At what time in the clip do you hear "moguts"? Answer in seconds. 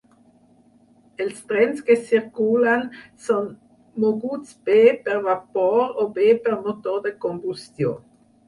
4.05-4.57